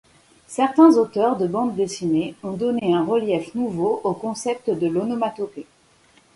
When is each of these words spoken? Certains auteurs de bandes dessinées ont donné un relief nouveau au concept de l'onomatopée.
Certains 0.47 0.97
auteurs 0.97 1.37
de 1.37 1.45
bandes 1.45 1.75
dessinées 1.75 2.33
ont 2.41 2.53
donné 2.53 2.91
un 2.91 3.05
relief 3.05 3.53
nouveau 3.53 4.01
au 4.03 4.13
concept 4.15 4.71
de 4.71 4.87
l'onomatopée. 4.87 5.67